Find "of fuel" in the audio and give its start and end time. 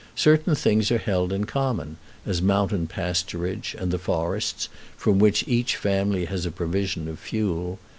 7.07-7.77